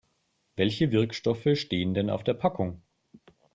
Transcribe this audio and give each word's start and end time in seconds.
Welche 0.55 0.91
Wirkstoffe 0.91 1.49
stehen 1.55 1.93
denn 1.93 2.09
auf 2.09 2.23
der 2.23 2.33
Packung? 2.33 2.81